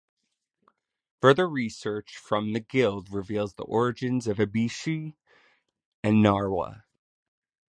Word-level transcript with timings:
Further 1.21 1.47
research 1.47 2.17
from 2.17 2.53
the 2.53 2.59
guild 2.59 3.11
reveals 3.11 3.53
the 3.53 3.65
origins 3.65 4.25
of 4.25 4.37
Ibushi 4.39 5.15
and 6.03 6.23
Narwa. 6.25 6.85